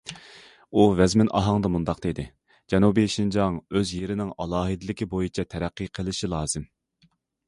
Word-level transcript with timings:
ئۇ 0.79 0.83
ۋەزمىن 0.99 1.27
ئاھاڭدا 1.39 1.69
مۇنداق 1.73 1.99
دېدى: 2.05 2.23
جەنۇبىي 2.73 3.11
شىنجاڭ 3.17 3.59
ئۆز 3.77 3.91
يېرىنىڭ 3.97 4.31
ئالاھىدىلىكى 4.45 5.09
بويىچە 5.13 5.47
تەرەققىي 5.53 5.93
قىلىشى 5.99 6.31
لازىم. 6.35 6.67